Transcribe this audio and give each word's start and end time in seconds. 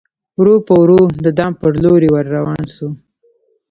ورو 0.39 0.55
په 0.67 0.73
ورو 0.81 0.99
د 1.25 1.27
دام 1.37 1.51
پر 1.61 1.71
لوري 1.83 2.09
ور 2.11 2.25
روان 2.35 2.61
سو 2.75 2.87